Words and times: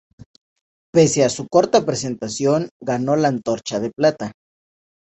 Pese 0.91 1.23
a 1.23 1.29
su 1.29 1.47
corta 1.47 1.85
presentación, 1.85 2.69
ganó 2.81 3.15
la 3.15 3.27
Antorcha 3.27 3.79
de 3.79 3.91
plata. 3.91 4.31